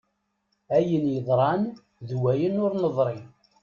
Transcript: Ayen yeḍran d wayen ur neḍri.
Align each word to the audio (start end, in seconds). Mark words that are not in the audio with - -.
Ayen 0.75 1.05
yeḍran 1.13 1.63
d 2.07 2.09
wayen 2.21 2.61
ur 2.65 2.71
neḍri. 2.81 3.19